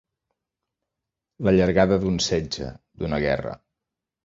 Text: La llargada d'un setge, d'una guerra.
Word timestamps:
La 1.49 1.53
llargada 1.59 2.01
d'un 2.05 2.19
setge, 2.31 2.73
d'una 3.03 3.23
guerra. 3.29 3.57